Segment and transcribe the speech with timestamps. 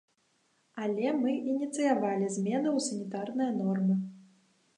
[0.85, 4.01] Але мы ініцыявалі змены ў санітарныя нормы.